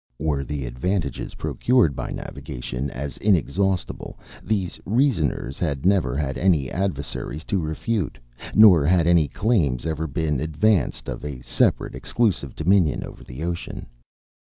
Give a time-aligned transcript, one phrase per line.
[0.17, 7.43] Were the advantages procured by navigation as inexhaustible, these reasoners had never had any adversaries
[7.43, 8.17] to refute;
[8.55, 13.85] nor had any claims ever been advanced of a separate, exclusive dominion over the ocean....